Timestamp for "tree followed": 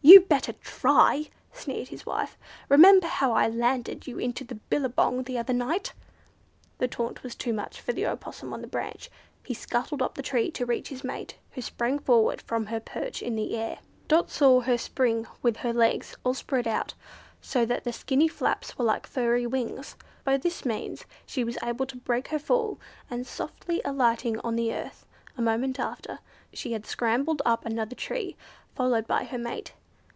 27.96-29.06